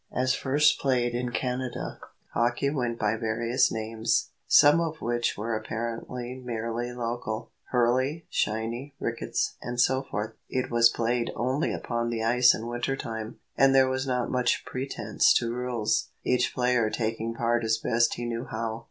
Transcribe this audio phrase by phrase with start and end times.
[0.11, 1.99] As first played in Canada,
[2.33, 9.79] hockey went by various names, some of which were apparently merely local—hurley, shinny, rickets, and
[9.79, 14.07] so forth, It was played only upon the ice in winter time, and there was
[14.07, 18.79] not much pretence to rules, each player taking part as best he knew how.